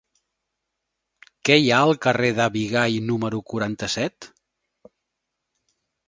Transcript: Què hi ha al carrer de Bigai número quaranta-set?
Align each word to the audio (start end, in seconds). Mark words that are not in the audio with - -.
Què 1.49 1.57
hi 1.63 1.67
ha 1.73 1.81
al 1.87 1.91
carrer 2.05 2.31
de 2.39 2.47
Bigai 2.55 2.97
número 3.09 3.41
quaranta-set? 3.53 4.29